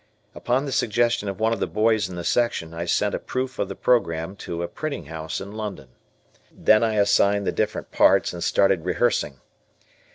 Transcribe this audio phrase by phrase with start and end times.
[0.33, 3.59] Upon the suggestion of one of the boys in the section I sent a proof
[3.59, 5.89] of the program to a printing house in London.
[6.51, 9.41] Then I assigned the different parts and started rehearsing.